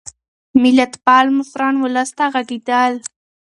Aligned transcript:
ملتپال 0.61 1.25
مشران 1.37 1.75
ولس 1.83 2.09
ته 2.17 2.25
غږېدل. 2.33 2.93